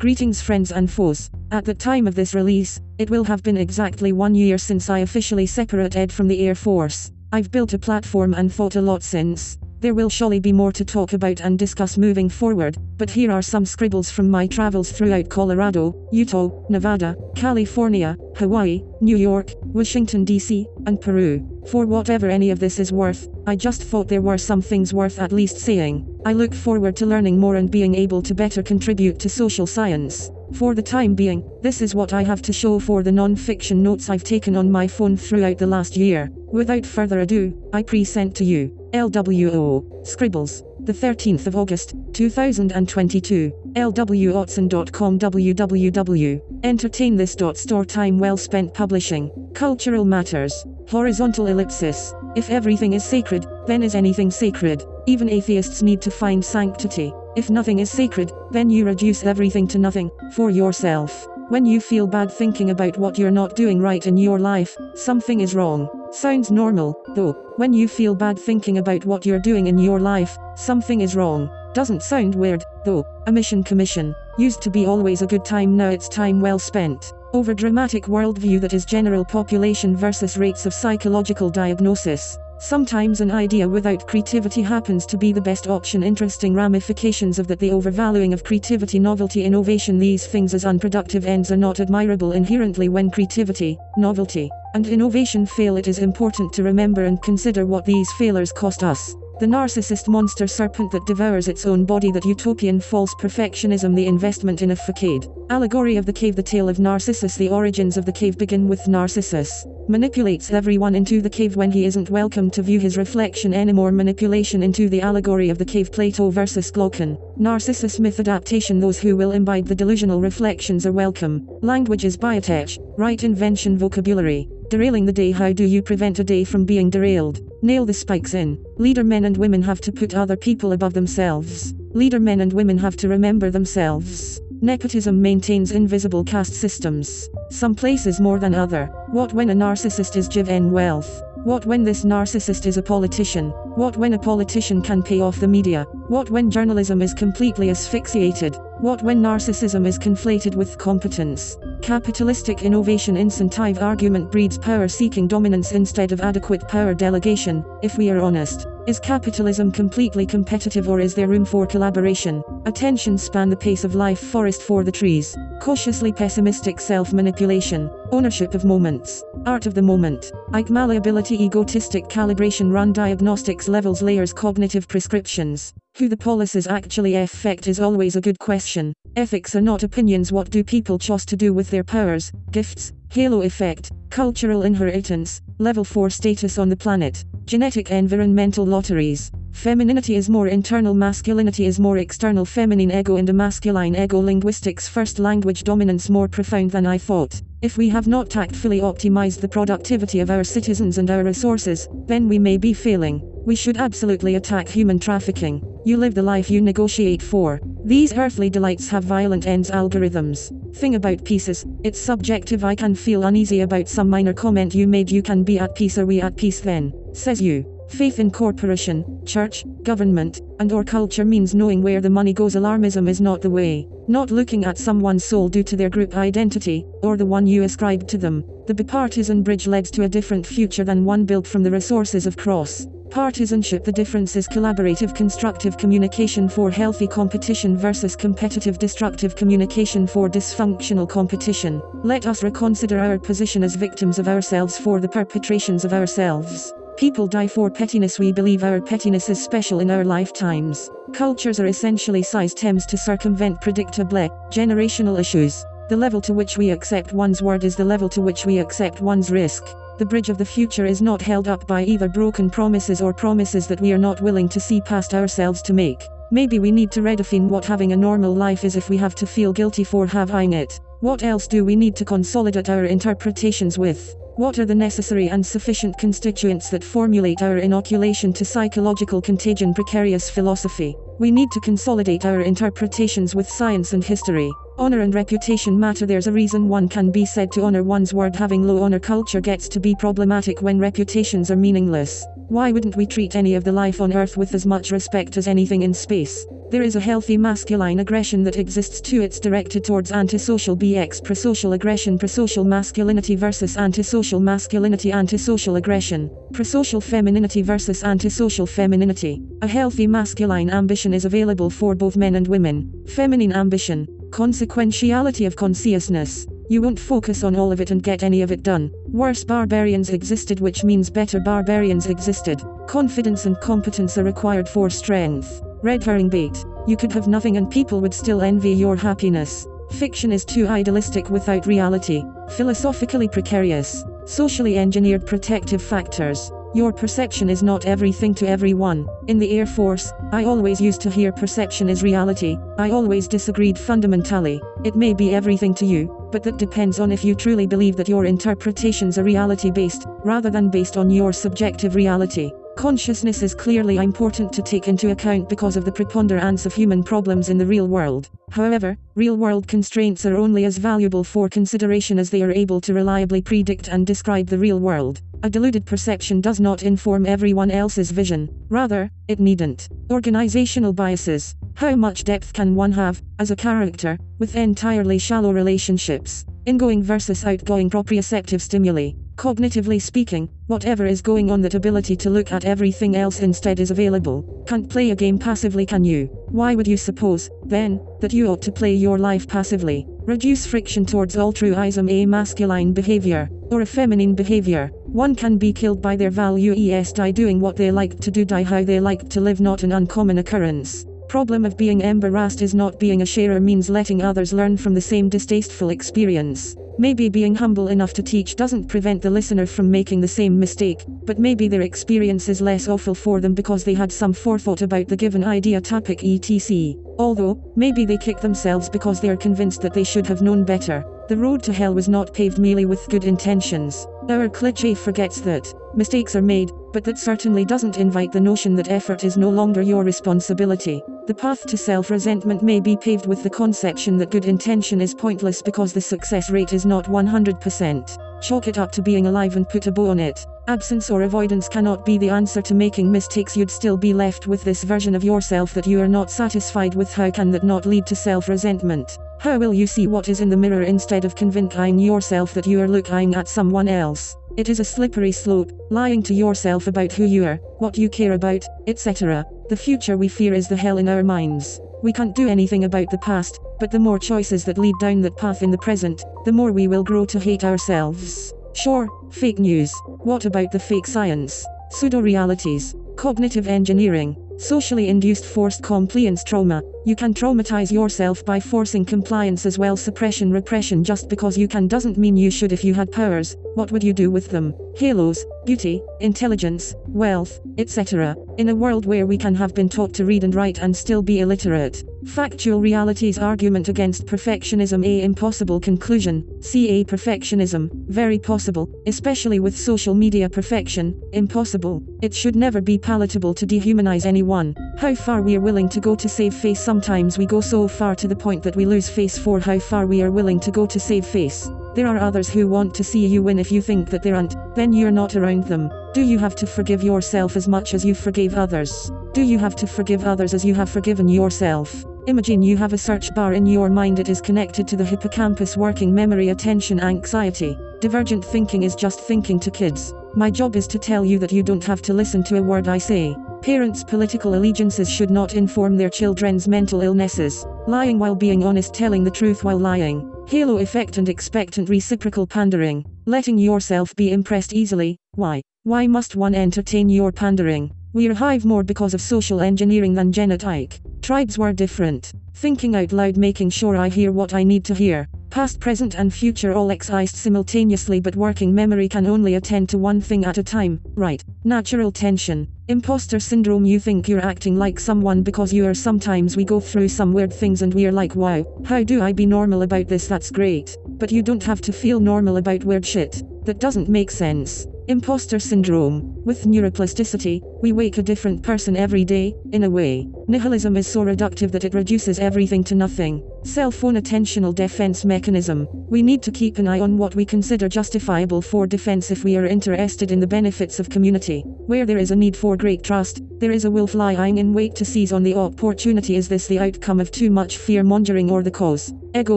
[0.00, 1.28] Greetings friends and foes.
[1.50, 5.00] At the time of this release, it will have been exactly one year since I
[5.00, 7.12] officially separated from the Air Force.
[7.32, 9.58] I've built a platform and thought a lot since.
[9.80, 13.40] There will surely be more to talk about and discuss moving forward, but here are
[13.40, 20.66] some scribbles from my travels throughout Colorado, Utah, Nevada, California, Hawaii, New York, Washington DC,
[20.86, 21.62] and Peru.
[21.70, 25.18] For whatever any of this is worth, I just thought there were some things worth
[25.18, 26.06] at least saying.
[26.26, 30.30] I look forward to learning more and being able to better contribute to social science.
[30.52, 34.10] For the time being, this is what I have to show for the non-fiction notes
[34.10, 36.28] I've taken on my phone throughout the last year.
[36.52, 45.18] Without further ado, I present to you, LWO, Scribbles, the 13th of August, 2022, lwotson.com
[45.18, 47.36] www, entertain this.
[47.54, 53.94] Store time well spent publishing, cultural matters, horizontal ellipsis, if everything is sacred, then is
[53.94, 57.12] anything sacred, even atheists need to find sanctity.
[57.36, 61.28] If nothing is sacred, then you reduce everything to nothing, for yourself.
[61.50, 65.40] When you feel bad thinking about what you're not doing right in your life, something
[65.40, 65.88] is wrong.
[66.12, 67.32] Sounds normal, though.
[67.56, 71.50] When you feel bad thinking about what you're doing in your life, something is wrong.
[71.74, 73.04] Doesn't sound weird, though.
[73.26, 74.14] A mission commission.
[74.38, 77.12] Used to be always a good time, now it's time well spent.
[77.32, 82.38] Over dramatic worldview that is general population versus rates of psychological diagnosis.
[82.62, 86.02] Sometimes an idea without creativity happens to be the best option.
[86.02, 89.98] Interesting ramifications of that the overvaluing of creativity, novelty, innovation.
[89.98, 95.78] These things as unproductive ends are not admirable inherently when creativity, novelty, and innovation fail.
[95.78, 99.14] It is important to remember and consider what these failures cost us.
[99.40, 104.60] The narcissist monster serpent that devours its own body, that utopian false perfectionism, the investment
[104.60, 105.28] in a facade.
[105.48, 107.36] Allegory of the cave, the tale of Narcissus.
[107.36, 109.64] The origins of the cave begin with Narcissus.
[109.88, 113.90] Manipulates everyone into the cave when he isn't welcome to view his reflection anymore.
[113.90, 117.16] Manipulation into the allegory of the cave, Plato versus Glaucon.
[117.38, 118.78] Narcissus myth adaptation.
[118.78, 121.48] Those who will imbibe the delusional reflections are welcome.
[121.62, 124.50] Language is biotech, right invention vocabulary.
[124.70, 127.40] Derailing the day How do you prevent a day from being derailed?
[127.60, 128.64] Nail the spikes in.
[128.76, 131.74] Leader men and women have to put other people above themselves.
[131.92, 134.40] Leader men and women have to remember themselves.
[134.60, 137.28] Nepotism maintains invisible caste systems.
[137.50, 138.86] Some places more than other.
[139.08, 141.20] What when a narcissist is given wealth?
[141.44, 143.48] What when this narcissist is a politician?
[143.74, 145.84] What when a politician can pay off the media?
[146.08, 148.56] What when journalism is completely asphyxiated?
[148.80, 151.56] What when narcissism is conflated with competence?
[151.80, 158.10] Capitalistic innovation incentive argument breeds power seeking dominance instead of adequate power delegation, if we
[158.10, 158.66] are honest.
[158.90, 162.42] Is capitalism completely competitive or is there room for collaboration?
[162.64, 165.36] Attention span the pace of life forest for the trees.
[165.60, 167.88] Cautiously pessimistic self manipulation.
[168.10, 169.22] Ownership of moments.
[169.46, 170.32] Art of the moment.
[170.52, 175.72] Ike malleability egotistic calibration run diagnostics levels layers cognitive prescriptions.
[175.96, 178.92] Who the policies actually affect is always a good question.
[179.14, 180.32] Ethics are not opinions.
[180.32, 185.82] What do people choose to do with their powers, gifts, halo effect, cultural inheritance, level
[185.82, 189.32] 4 status on the planet, genetic environmental lotteries?
[189.50, 194.86] Femininity is more internal, masculinity is more external, feminine ego and a masculine ego, linguistics,
[194.86, 197.42] first language dominance more profound than I thought.
[197.62, 202.26] If we have not tactfully optimized the productivity of our citizens and our resources, then
[202.26, 203.20] we may be failing.
[203.44, 205.62] We should absolutely attack human trafficking.
[205.84, 207.60] You live the life you negotiate for.
[207.84, 210.74] These earthly delights have violent ends algorithms.
[210.74, 212.64] Thing about pieces, it's subjective.
[212.64, 215.10] I can feel uneasy about some minor comment you made.
[215.10, 215.98] You can be at peace.
[215.98, 216.94] Are we at peace then?
[217.12, 217.79] Says you.
[217.90, 222.54] Faith in corporation, church, government, and or culture means knowing where the money goes.
[222.54, 223.88] Alarmism is not the way.
[224.06, 228.06] Not looking at someone's soul due to their group identity, or the one you ascribe
[228.06, 228.44] to them.
[228.68, 232.36] The bipartisan bridge leads to a different future than one built from the resources of
[232.36, 232.86] cross.
[233.10, 240.28] Partisanship The difference is collaborative constructive communication for healthy competition versus competitive destructive communication for
[240.28, 241.82] dysfunctional competition.
[242.04, 246.72] Let us reconsider our position as victims of ourselves for the perpetrations of ourselves.
[247.00, 248.18] People die for pettiness.
[248.18, 250.90] We believe our pettiness is special in our lifetimes.
[251.14, 255.64] Cultures are essentially systems to circumvent predictable, generational issues.
[255.88, 259.00] The level to which we accept one's word is the level to which we accept
[259.00, 259.64] one's risk.
[259.96, 263.66] The bridge of the future is not held up by either broken promises or promises
[263.68, 266.06] that we are not willing to see past ourselves to make.
[266.30, 269.26] Maybe we need to redefine what having a normal life is if we have to
[269.26, 270.78] feel guilty for having it.
[271.00, 274.19] What else do we need to consolidate our interpretations with?
[274.36, 280.30] What are the necessary and sufficient constituents that formulate our inoculation to psychological contagion precarious
[280.30, 280.96] philosophy?
[281.18, 284.50] We need to consolidate our interpretations with science and history.
[284.78, 286.06] Honor and reputation matter.
[286.06, 288.34] There's a reason one can be said to honor one's word.
[288.34, 292.24] Having low honor culture gets to be problematic when reputations are meaningless.
[292.50, 295.46] Why wouldn't we treat any of the life on Earth with as much respect as
[295.46, 296.44] anything in space?
[296.68, 299.22] There is a healthy masculine aggression that exists too.
[299.22, 307.00] It's directed towards antisocial BX prosocial aggression, prosocial masculinity versus antisocial masculinity, antisocial aggression, prosocial
[307.00, 309.40] femininity versus antisocial femininity.
[309.62, 313.04] A healthy masculine ambition is available for both men and women.
[313.06, 316.48] Feminine ambition, consequentiality of consciousness.
[316.70, 318.92] You won't focus on all of it and get any of it done.
[319.08, 322.62] Worse barbarians existed, which means better barbarians existed.
[322.86, 325.62] Confidence and competence are required for strength.
[325.82, 326.64] Red herring bait.
[326.86, 329.66] You could have nothing and people would still envy your happiness.
[329.98, 332.22] Fiction is too idealistic without reality.
[332.50, 334.04] Philosophically precarious.
[334.24, 336.52] Socially engineered protective factors.
[336.72, 339.08] Your perception is not everything to everyone.
[339.26, 342.58] In the Air Force, I always used to hear perception is reality.
[342.78, 344.62] I always disagreed fundamentally.
[344.84, 348.08] It may be everything to you, but that depends on if you truly believe that
[348.08, 352.52] your interpretations are reality based, rather than based on your subjective reality.
[352.76, 357.48] Consciousness is clearly important to take into account because of the preponderance of human problems
[357.50, 358.30] in the real world.
[358.50, 362.94] However, real world constraints are only as valuable for consideration as they are able to
[362.94, 365.20] reliably predict and describe the real world.
[365.42, 369.88] A deluded perception does not inform everyone else's vision, rather, it needn't.
[370.10, 371.56] Organizational biases.
[371.74, 376.44] How much depth can one have, as a character, with entirely shallow relationships?
[376.66, 379.12] Ingoing versus outgoing proprioceptive stimuli.
[379.40, 383.90] Cognitively speaking, whatever is going on that ability to look at everything else instead is
[383.90, 384.62] available.
[384.68, 386.26] Can't play a game passively can you?
[386.50, 390.06] Why would you suppose, then, that you ought to play your life passively?
[390.26, 394.90] Reduce friction towards altruism a masculine behavior, or a feminine behavior.
[395.06, 398.44] One can be killed by their value es die doing what they like to do
[398.44, 402.74] die how they like to live not an uncommon occurrence problem of being embarrassed is
[402.74, 406.74] not being a sharer means letting others learn from the same distasteful experience.
[406.98, 411.04] Maybe being humble enough to teach doesn't prevent the listener from making the same mistake,
[411.06, 415.06] but maybe their experience is less awful for them because they had some forethought about
[415.06, 416.94] the given idea topic etc.
[417.20, 421.04] Although, maybe they kick themselves because they are convinced that they should have known better.
[421.28, 424.04] The road to hell was not paved merely with good intentions.
[424.28, 428.90] Our cliche forgets that mistakes are made, but that certainly doesn't invite the notion that
[428.90, 431.02] effort is no longer your responsibility.
[431.26, 435.14] The path to self resentment may be paved with the conception that good intention is
[435.14, 438.42] pointless because the success rate is not 100%.
[438.42, 440.46] Chalk it up to being alive and put a bow on it.
[440.66, 443.56] Absence or avoidance cannot be the answer to making mistakes.
[443.56, 447.12] You'd still be left with this version of yourself that you are not satisfied with.
[447.12, 449.18] How can that not lead to self resentment?
[449.40, 452.80] How will you see what is in the mirror instead of convincing yourself that you
[452.80, 454.36] are looking at someone else?
[454.56, 458.32] It is a slippery slope, lying to yourself about who you are, what you care
[458.32, 459.44] about, etc.
[459.68, 461.80] The future we fear is the hell in our minds.
[462.02, 465.36] We can't do anything about the past, but the more choices that lead down that
[465.36, 468.52] path in the present, the more we will grow to hate ourselves.
[468.74, 469.92] Sure, fake news.
[470.06, 471.64] What about the fake science?
[471.90, 476.82] Pseudo realities, cognitive engineering, Socially induced forced compliance trauma.
[477.06, 479.96] You can traumatize yourself by forcing compliance as well.
[479.96, 483.56] Suppression repression just because you can doesn't mean you should if you had powers.
[483.74, 484.74] What would you do with them?
[484.96, 488.36] Halos, beauty, intelligence, wealth, etc.
[488.58, 491.22] In a world where we can have been taught to read and write and still
[491.22, 492.04] be illiterate.
[492.26, 500.12] Factual realities argument against perfectionism A impossible conclusion, CA perfectionism, very possible, especially with social
[500.12, 502.02] media perfection, impossible.
[502.20, 504.74] It should never be palatable to dehumanize anyone.
[504.98, 508.16] How far we are willing to go to save face sometimes we go so far
[508.16, 510.86] to the point that we lose face for how far we are willing to go
[510.86, 511.70] to save face.
[511.94, 514.56] There are others who want to see you win if you think that they aren't,
[514.74, 515.88] then you're not around them.
[516.14, 519.12] Do you have to forgive yourself as much as you forgave others?
[519.34, 522.04] Do you have to forgive others as you have forgiven yourself?
[522.26, 525.76] Imagine you have a search bar in your mind it is connected to the hippocampus
[525.76, 527.78] working memory attention anxiety.
[528.00, 530.12] Divergent thinking is just thinking to kids.
[530.34, 532.88] My job is to tell you that you don't have to listen to a word
[532.88, 533.36] I say.
[533.62, 537.66] Parents' political allegiances should not inform their children's mental illnesses.
[537.86, 540.32] Lying while being honest, telling the truth while lying.
[540.46, 543.04] Halo effect and expectant reciprocal pandering.
[543.26, 545.18] Letting yourself be impressed easily.
[545.34, 545.60] Why?
[545.82, 547.92] Why must one entertain your pandering?
[548.14, 550.98] We're hive more because of social engineering than genetic.
[551.20, 552.32] Tribes were different.
[552.54, 555.28] Thinking out loud, making sure I hear what I need to hear.
[555.50, 560.20] Past, present, and future all exist simultaneously, but working memory can only attend to one
[560.20, 561.00] thing at a time.
[561.16, 561.42] Right.
[561.64, 562.68] Natural tension.
[562.86, 565.94] Imposter syndrome You think you're acting like someone because you are.
[565.94, 569.44] Sometimes we go through some weird things and we're like, wow, how do I be
[569.44, 570.28] normal about this?
[570.28, 570.96] That's great.
[571.08, 573.42] But you don't have to feel normal about weird shit.
[573.64, 574.86] That doesn't make sense.
[575.10, 576.40] Imposter syndrome.
[576.44, 580.28] With neuroplasticity, we wake a different person every day, in a way.
[580.46, 583.42] Nihilism is so reductive that it reduces everything to nothing.
[583.64, 585.88] Cell phone attentional defense mechanism.
[586.08, 589.56] We need to keep an eye on what we consider justifiable for defense if we
[589.56, 591.62] are interested in the benefits of community.
[591.62, 594.94] Where there is a need for great trust, there is a wolf lying in wait
[594.94, 596.36] to seize on the opportunity.
[596.36, 599.12] Is this the outcome of too much fear mongering or the cause?
[599.34, 599.56] Ego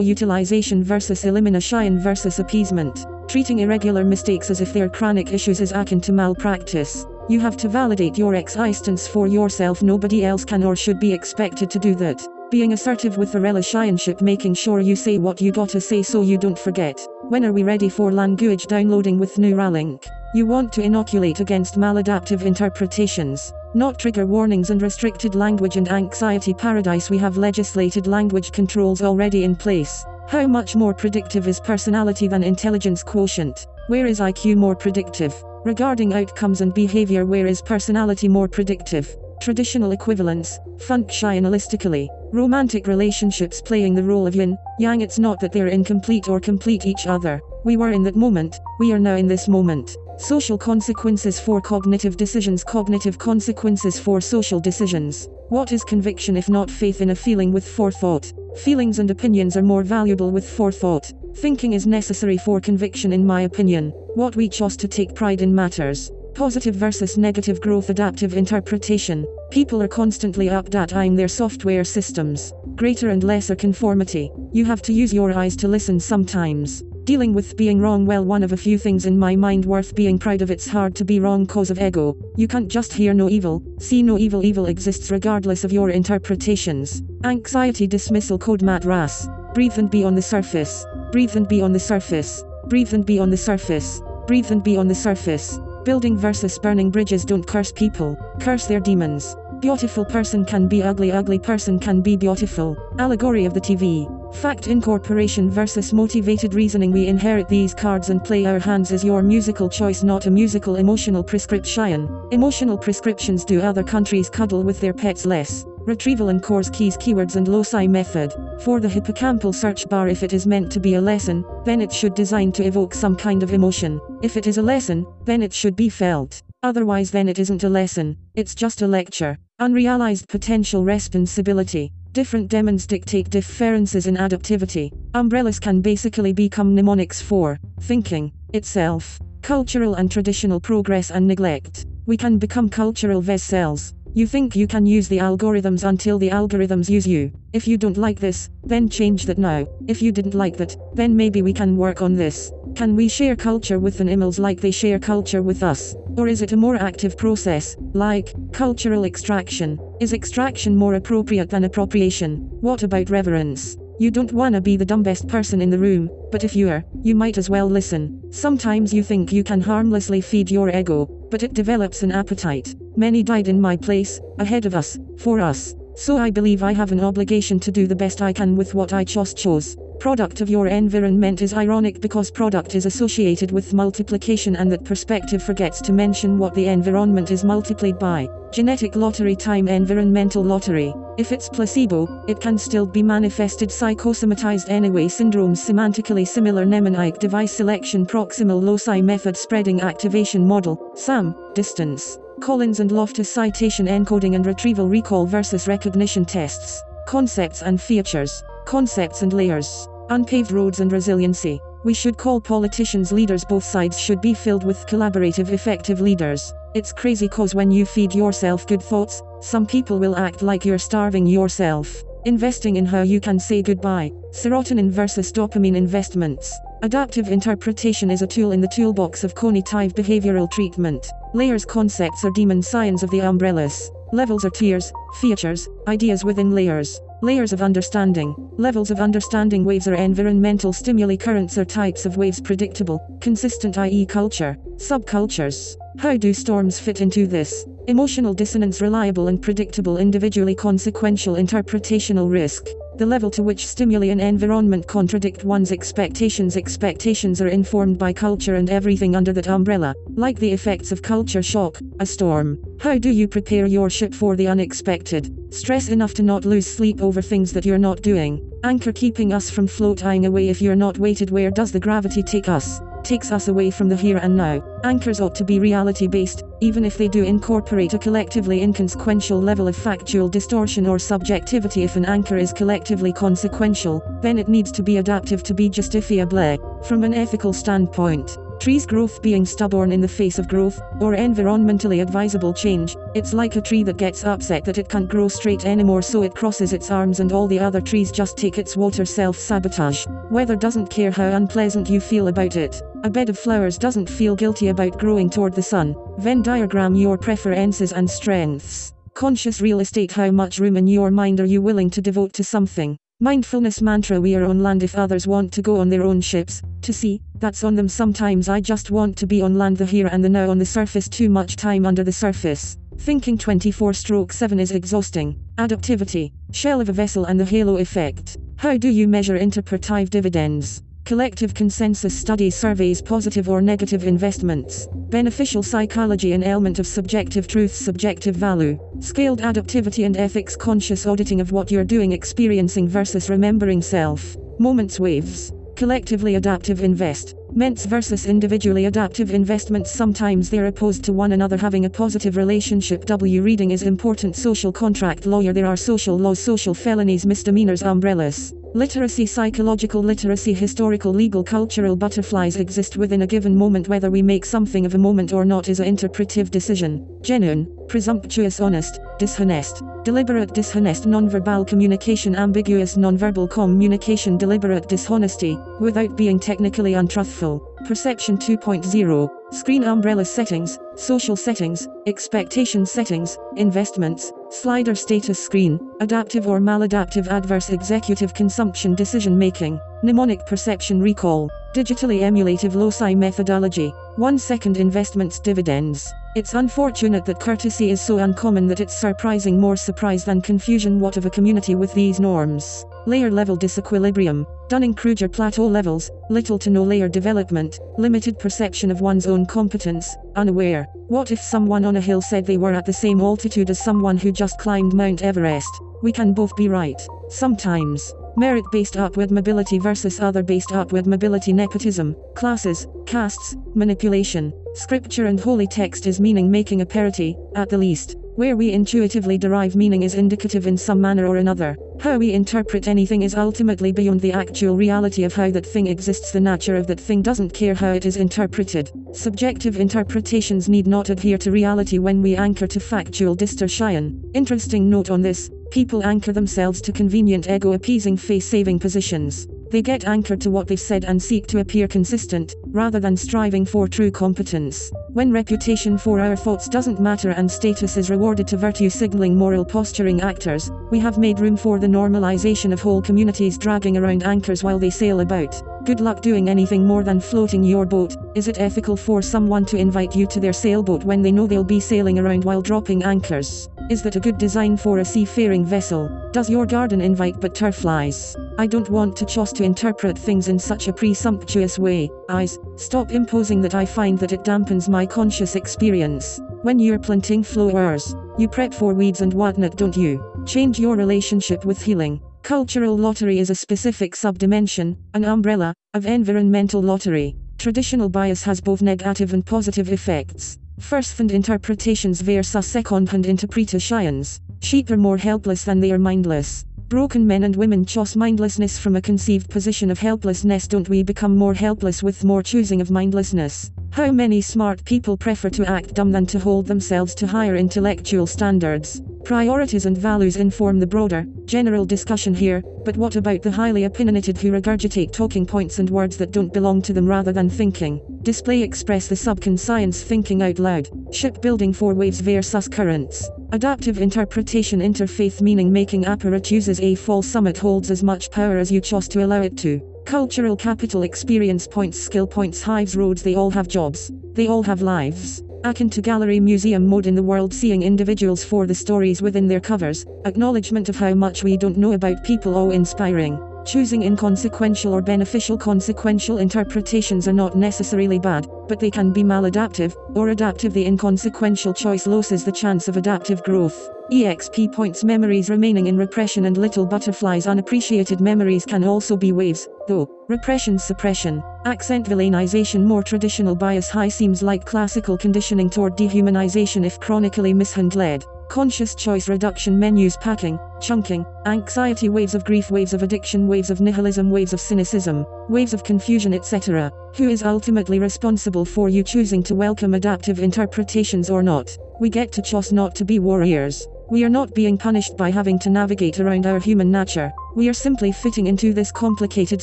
[0.00, 3.06] utilization versus elimination versus appeasement.
[3.28, 7.06] Treating irregular mistakes as if they're chronic issues is akin to malpractice.
[7.28, 9.82] You have to validate your existence for yourself.
[9.82, 12.22] Nobody else can or should be expected to do that.
[12.50, 16.38] Being assertive with the relationship, making sure you say what you gotta say so you
[16.38, 17.04] don't forget.
[17.28, 20.04] When are we ready for language downloading with Neuralink?
[20.34, 26.52] You want to inoculate against maladaptive interpretations, not trigger warnings and restricted language and anxiety
[26.52, 27.08] paradise.
[27.08, 30.04] We have legislated language controls already in place.
[30.26, 33.66] How much more predictive is personality than intelligence quotient?
[33.88, 35.34] Where is IQ more predictive?
[35.64, 39.16] Regarding outcomes and behavior, where is personality more predictive?
[39.42, 45.02] Traditional equivalence, functionalistically, romantic relationships playing the role of yin, yang.
[45.02, 47.42] It's not that they're incomplete or complete each other.
[47.64, 49.94] We were in that moment, we are now in this moment.
[50.18, 55.28] Social consequences for cognitive decisions, cognitive consequences for social decisions.
[55.48, 58.32] What is conviction if not faith in a feeling with forethought?
[58.58, 61.12] Feelings and opinions are more valuable with forethought.
[61.36, 63.90] Thinking is necessary for conviction, in my opinion.
[64.14, 66.12] What we chose to take pride in matters.
[66.34, 69.26] Positive versus negative growth adaptive interpretation.
[69.50, 72.52] People are constantly updating their software systems.
[72.76, 74.30] Greater and lesser conformity.
[74.52, 76.84] You have to use your eyes to listen sometimes.
[77.04, 80.18] Dealing with being wrong well one of a few things in my mind worth being
[80.18, 82.16] proud of it's hard to be wrong cause of ego.
[82.34, 87.02] You can't just hear no evil, see no evil evil exists regardless of your interpretations.
[87.22, 89.28] Anxiety dismissal code Matt Rass.
[89.52, 90.86] Breathe and be on the surface.
[91.12, 92.42] Breathe and be on the surface.
[92.68, 94.00] Breathe and be on the surface.
[94.26, 95.58] Breathe and be on the surface.
[95.84, 99.36] Building versus burning bridges don't curse people, curse their demons.
[99.60, 102.78] Beautiful person can be ugly, ugly person can be beautiful.
[102.98, 104.08] Allegory of the TV.
[104.34, 106.92] Fact incorporation versus motivated reasoning.
[106.92, 110.76] We inherit these cards and play our hands is your musical choice, not a musical
[110.76, 112.08] emotional prescription.
[112.30, 115.64] Emotional prescriptions do other countries cuddle with their pets less.
[115.86, 118.34] Retrieval and course keys, keywords, and loci method.
[118.62, 121.92] For the hippocampal search bar, if it is meant to be a lesson, then it
[121.92, 124.00] should design to evoke some kind of emotion.
[124.22, 126.42] If it is a lesson, then it should be felt.
[126.62, 129.38] Otherwise, then it isn't a lesson, it's just a lecture.
[129.58, 131.92] Unrealized potential responsibility.
[132.14, 134.92] Different demons dictate differences in adaptivity.
[135.14, 141.86] Umbrellas can basically become mnemonics for thinking itself, cultural and traditional progress and neglect.
[142.06, 143.94] We can become cultural vessels.
[144.12, 147.32] You think you can use the algorithms until the algorithms use you.
[147.52, 149.66] If you don't like this, then change that now.
[149.88, 152.52] If you didn't like that, then maybe we can work on this.
[152.74, 155.94] Can we share culture with animals like they share culture with us?
[156.16, 159.78] Or is it a more active process, like cultural extraction?
[160.00, 162.48] Is extraction more appropriate than appropriation?
[162.60, 163.76] What about reverence?
[164.00, 167.14] You don't wanna be the dumbest person in the room, but if you are, you
[167.14, 168.32] might as well listen.
[168.32, 172.74] Sometimes you think you can harmlessly feed your ego, but it develops an appetite.
[172.96, 175.76] Many died in my place, ahead of us, for us.
[175.94, 178.92] So I believe I have an obligation to do the best I can with what
[178.92, 179.76] I just chose.
[179.98, 185.42] Product of your environment is ironic because product is associated with multiplication and that perspective
[185.42, 188.28] forgets to mention what the environment is multiplied by.
[188.52, 190.92] Genetic lottery time environmental lottery.
[191.16, 197.52] If it's placebo, it can still be manifested psychosomatized anyway syndromes semantically similar mnemonic device
[197.52, 202.18] selection proximal loci method spreading activation model, SAM, distance.
[202.40, 206.82] Collins and Loftus citation encoding and retrieval recall versus recognition tests.
[207.06, 208.42] Concepts and features.
[208.64, 209.88] Concepts and layers.
[210.08, 211.60] Unpaved roads and resiliency.
[211.84, 213.44] We should call politicians leaders.
[213.44, 216.52] Both sides should be filled with collaborative, effective leaders.
[216.74, 220.78] It's crazy cause when you feed yourself good thoughts, some people will act like you're
[220.78, 222.02] starving yourself.
[222.24, 224.10] Investing in how you can say goodbye.
[224.30, 226.58] Serotonin versus dopamine investments.
[226.82, 231.06] Adaptive interpretation is a tool in the toolbox of cognitive behavioral treatment.
[231.34, 233.90] Layers concepts are demon signs of the umbrellas.
[234.14, 237.00] Levels are tiers, features, ideas within layers.
[237.20, 238.32] Layers of understanding.
[238.56, 244.06] Levels of understanding waves are environmental stimuli currents or types of waves predictable, consistent i.e.
[244.06, 244.56] culture.
[244.76, 245.74] Subcultures.
[245.98, 247.66] How do storms fit into this?
[247.88, 252.68] Emotional dissonance reliable and predictable individually consequential interpretational risk.
[252.96, 256.56] The level to which stimuli and environment contradict one's expectations.
[256.56, 261.42] Expectations are informed by culture and everything under that umbrella, like the effects of culture
[261.42, 262.56] shock, a storm.
[262.78, 265.52] How do you prepare your ship for the unexpected?
[265.52, 268.48] Stress enough to not lose sleep over things that you're not doing.
[268.62, 271.30] Anchor keeping us from floating away if you're not weighted.
[271.30, 272.80] Where does the gravity take us?
[273.04, 274.62] Takes us away from the here and now.
[274.82, 279.68] Anchors ought to be reality based, even if they do incorporate a collectively inconsequential level
[279.68, 281.84] of factual distortion or subjectivity.
[281.84, 286.82] If an anchor is collectively consequential, then it needs to be adaptive to be justifiable.
[286.84, 292.00] From an ethical standpoint, Trees growth being stubborn in the face of growth, or environmentally
[292.00, 296.00] advisable change, it's like a tree that gets upset that it can't grow straight anymore
[296.02, 300.06] so it crosses its arms and all the other trees just take its water self-sabotage.
[300.30, 302.80] Weather doesn't care how unpleasant you feel about it.
[303.04, 305.94] A bed of flowers doesn't feel guilty about growing toward the sun.
[306.16, 308.94] Venn diagram your preferences and strengths.
[309.12, 312.42] Conscious real estate How much room in your mind are you willing to devote to
[312.42, 312.96] something?
[313.20, 316.62] Mindfulness mantra We are on land if others want to go on their own ships,
[316.80, 320.06] to sea, that's on them sometimes I just want to be on land the here
[320.06, 322.78] and the now on the surface too much time under the surface.
[322.96, 325.38] Thinking 24 stroke 7 is exhausting.
[325.58, 328.38] Adaptivity, shell of a vessel and the halo effect.
[328.56, 330.82] How do you measure interpretive dividends?
[331.04, 334.88] Collective consensus studies surveys positive or negative investments.
[335.10, 338.80] Beneficial psychology an element of subjective truth subjective value.
[339.00, 344.34] Scaled adaptivity and ethics conscious auditing of what you're doing experiencing versus remembering self.
[344.58, 345.52] Moments waves.
[345.76, 347.34] Collectively adaptive invest.
[347.52, 353.04] Ments versus individually adaptive investments sometimes they're opposed to one another having a positive relationship
[353.04, 358.54] W reading is important social contract lawyer there are social laws social felonies misdemeanors umbrellas
[358.76, 364.44] Literacy Psychological literacy Historical legal cultural butterflies exist within a given moment whether we make
[364.44, 367.06] something of a moment or not is an interpretive decision.
[367.22, 369.84] Genuine, presumptuous honest, dishonest.
[370.02, 377.73] Deliberate dishonest nonverbal communication ambiguous nonverbal communication deliberate dishonesty, without being technically untruthful.
[377.84, 386.60] Perception 2.0 Screen umbrella settings, social settings, expectation settings, investments, slider status screen, adaptive or
[386.60, 394.78] maladaptive adverse executive consumption decision making, mnemonic perception recall, digitally emulative loci methodology, 1 second
[394.78, 396.10] investments dividends.
[396.36, 401.18] It's unfortunate that courtesy is so uncommon that it's surprising more surprise than confusion what
[401.18, 402.86] of a community with these norms.
[403.06, 409.26] Layer level disequilibrium, Dunning-Kruger plateau levels, little to no layer development, limited perception of one's
[409.26, 410.88] own competence, unaware.
[411.08, 414.16] What if someone on a hill said they were at the same altitude as someone
[414.16, 415.68] who just climbed Mount Everest?
[416.02, 417.00] We can both be right.
[417.28, 418.14] Sometimes.
[418.36, 424.52] Merit based upward mobility versus other based upward mobility nepotism, classes, castes, manipulation.
[424.72, 428.16] Scripture and holy text is meaning making a parity, at the least.
[428.36, 431.76] Where we intuitively derive meaning is indicative in some manner or another.
[432.00, 436.32] How we interpret anything is ultimately beyond the actual reality of how that thing exists.
[436.32, 438.90] The nature of that thing doesn't care how it is interpreted.
[439.12, 444.20] Subjective interpretations need not adhere to reality when we anchor to factual distortion.
[444.34, 449.46] Interesting note on this people anchor themselves to convenient ego appeasing face saving positions.
[449.74, 453.66] They get anchored to what they've said and seek to appear consistent, rather than striving
[453.66, 454.92] for true competence.
[455.08, 459.64] When reputation for our thoughts doesn't matter and status is rewarded to virtue signaling moral
[459.64, 464.62] posturing actors, we have made room for the normalization of whole communities dragging around anchors
[464.62, 465.60] while they sail about.
[465.84, 468.14] Good luck doing anything more than floating your boat.
[468.36, 471.64] Is it ethical for someone to invite you to their sailboat when they know they'll
[471.64, 473.68] be sailing around while dropping anchors?
[473.90, 476.08] Is that a good design for a seafaring vessel?
[476.32, 478.34] Does your garden invite but turf lies?
[478.56, 482.08] I don't want to choose to interpret things in such a presumptuous way.
[482.30, 486.40] Eyes, stop imposing that I find that it dampens my conscious experience.
[486.62, 490.24] When you're planting flowers, you prep for weeds and whatnot, don't you?
[490.46, 492.22] Change your relationship with healing.
[492.42, 497.36] Cultural lottery is a specific subdimension, an umbrella, of environmental lottery.
[497.58, 500.58] Traditional bias has both negative and positive effects.
[500.80, 504.40] First-hand interpretations versus second-hand interpretations.
[504.60, 506.64] Sheep are more helpless than they are mindless.
[506.88, 510.66] Broken men and women choose mindlessness from a conceived position of helplessness.
[510.66, 513.70] Don't we become more helpless with more choosing of mindlessness?
[513.90, 518.26] How many smart people prefer to act dumb than to hold themselves to higher intellectual
[518.26, 519.00] standards?
[519.24, 524.36] Priorities and values inform the broader, general discussion here, but what about the highly opinionated
[524.36, 528.02] who regurgitate talking points and words that don't belong to them rather than thinking?
[528.20, 530.90] Display express the subconscious thinking out loud.
[531.10, 533.26] Shipbuilding for waves versus currents.
[533.52, 538.70] Adaptive interpretation interfaith meaning making apparat uses a false summit holds as much power as
[538.70, 539.80] you choose to allow it to.
[540.04, 544.12] Cultural capital experience points skill points hives roads they all have jobs.
[544.34, 545.42] They all have lives.
[545.64, 549.60] Akin to gallery museum mode in the world seeing individuals for the stories within their
[549.60, 553.40] covers, acknowledgement of how much we don't know about people awe inspiring.
[553.64, 559.96] Choosing inconsequential or beneficial consequential interpretations are not necessarily bad, but they can be maladaptive,
[560.14, 560.72] or adaptive.
[560.72, 563.90] The inconsequential choice loses the chance of adaptive growth.
[564.12, 569.66] EXP points memories remaining in repression and little butterflies unappreciated memories can also be waves,
[569.88, 570.08] though.
[570.28, 572.84] Repression suppression, accent villainization.
[572.84, 573.88] More traditional bias.
[573.88, 578.26] High seems like classical conditioning toward dehumanization if chronically mishandled.
[578.48, 579.28] Conscious choice.
[579.28, 579.78] Reduction.
[579.78, 580.18] Menus.
[580.18, 582.10] Packing, chunking, anxiety.
[582.10, 582.70] Waves of grief.
[582.70, 583.48] Waves of addiction.
[583.48, 584.30] Waves of nihilism.
[584.30, 586.92] Waves of cynicism, waves of confusion etc.
[587.16, 591.78] Who is ultimately responsible for you choosing to welcome adaptive interpretations or not?
[591.98, 593.88] We get to choose not to be warriors.
[594.10, 597.32] We are not being punished by having to navigate around our human nature.
[597.56, 599.62] We are simply fitting into this complicated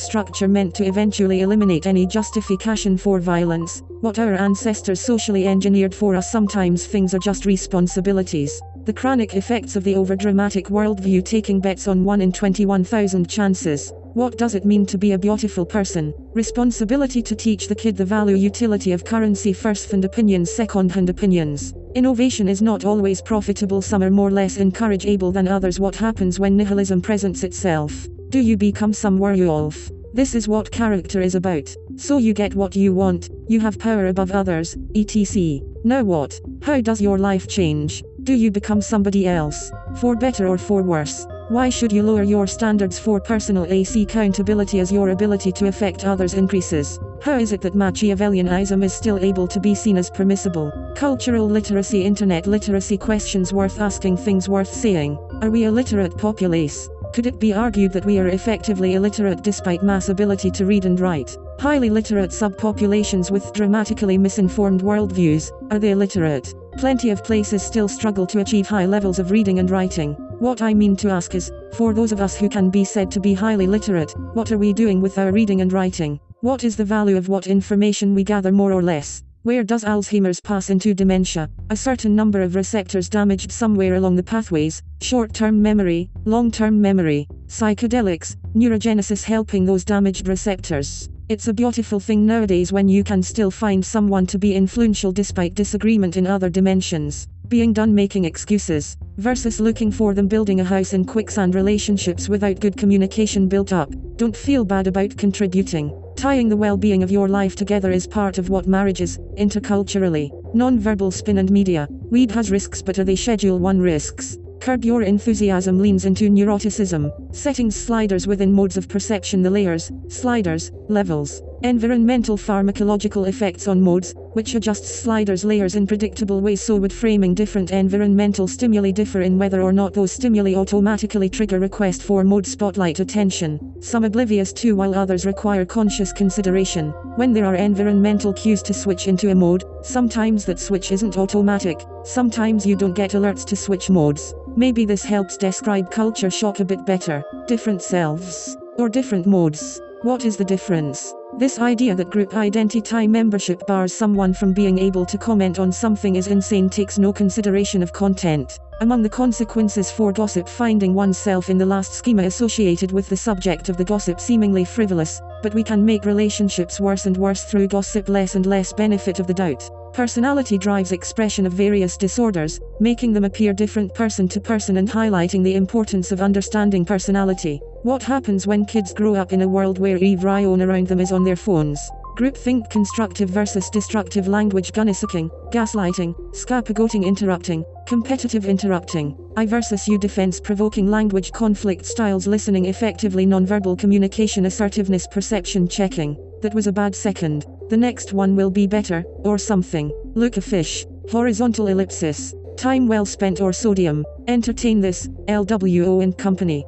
[0.00, 3.84] structure meant to eventually eliminate any justification for violence.
[4.00, 8.60] What our ancestors socially engineered for us sometimes things are just responsibilities.
[8.84, 13.92] The chronic effects of the overdramatic worldview taking bets on 1 in 21,000 chances.
[14.14, 16.12] What does it mean to be a beautiful person?
[16.34, 21.10] Responsibility to teach the kid the value utility of currency first hand opinions second hand
[21.10, 21.74] opinions.
[21.94, 25.78] Innovation is not always profitable, some are more less encourageable than others.
[25.78, 28.08] What happens when nihilism presents itself?
[28.30, 29.92] Do you become some werewolf?
[30.12, 31.72] This is what character is about.
[31.96, 35.60] So you get what you want, you have power above others, etc.
[35.84, 36.38] Now what?
[36.62, 38.02] How does your life change?
[38.24, 39.72] Do you become somebody else?
[39.96, 41.26] For better or for worse?
[41.48, 46.04] Why should you lower your standards for personal AC accountability as your ability to affect
[46.04, 47.00] others increases?
[47.20, 50.70] How is it that Machiavellianism is still able to be seen as permissible?
[50.94, 55.18] Cultural literacy, internet literacy, questions worth asking, things worth saying.
[55.42, 56.88] Are we a literate populace?
[57.12, 61.00] Could it be argued that we are effectively illiterate despite mass ability to read and
[61.00, 61.36] write?
[61.58, 66.54] Highly literate subpopulations with dramatically misinformed worldviews, are they illiterate?
[66.78, 70.14] Plenty of places still struggle to achieve high levels of reading and writing.
[70.38, 73.20] What I mean to ask is, for those of us who can be said to
[73.20, 76.18] be highly literate, what are we doing with our reading and writing?
[76.40, 79.22] What is the value of what information we gather more or less?
[79.44, 81.50] Where does Alzheimer's pass into dementia?
[81.70, 86.80] A certain number of receptors damaged somewhere along the pathways, short term memory, long term
[86.80, 91.08] memory, psychedelics, neurogenesis helping those damaged receptors.
[91.28, 95.54] It's a beautiful thing nowadays when you can still find someone to be influential despite
[95.54, 97.28] disagreement in other dimensions.
[97.46, 102.58] Being done making excuses, versus looking for them building a house in quicksand relationships without
[102.58, 103.92] good communication built up.
[104.16, 105.96] Don't feel bad about contributing.
[106.16, 110.30] Tying the well being of your life together is part of what marriage is, interculturally.
[110.54, 111.86] Non verbal spin and media.
[112.10, 114.38] Weed has risks, but are they Schedule 1 risks?
[114.62, 120.70] Curb Your Enthusiasm leans into neuroticism, settings sliders within modes of perception, the layers, sliders,
[120.86, 121.42] levels.
[121.64, 127.34] Environmental pharmacological effects on modes, which adjusts sliders layers in predictable ways so would framing
[127.34, 132.46] different environmental stimuli differ in whether or not those stimuli automatically trigger request for mode
[132.46, 136.90] spotlight attention, some oblivious to while others require conscious consideration.
[137.16, 141.80] When there are environmental cues to switch into a mode, sometimes that switch isn't automatic,
[142.04, 144.34] sometimes you don't get alerts to switch modes.
[144.54, 147.24] Maybe this helps describe culture shock a bit better.
[147.46, 149.80] Different selves, or different modes.
[150.02, 151.14] What is the difference?
[151.38, 156.16] This idea that group identity membership bars someone from being able to comment on something
[156.16, 158.58] is insane takes no consideration of content.
[158.82, 163.70] Among the consequences for gossip finding oneself in the last schema associated with the subject
[163.70, 168.10] of the gossip seemingly frivolous, but we can make relationships worse and worse through gossip
[168.10, 169.70] less and less benefit of the doubt.
[169.92, 175.44] Personality drives expression of various disorders, making them appear different person to person and highlighting
[175.44, 177.60] the importance of understanding personality.
[177.82, 181.24] What happens when kids grow up in a world where everyone around them is on
[181.24, 181.78] their phones?
[182.16, 190.40] Groupthink constructive versus destructive language gunnysacking, gaslighting, scapegoating interrupting, competitive interrupting, I versus you defense
[190.40, 196.16] provoking language conflict styles listening effectively nonverbal communication assertiveness perception checking.
[196.42, 197.46] That was a bad second.
[197.70, 199.92] The next one will be better, or something.
[200.14, 200.84] Look a fish.
[201.08, 202.34] Horizontal ellipsis.
[202.56, 204.04] Time well spent or sodium.
[204.26, 206.66] Entertain this, LWO and Company.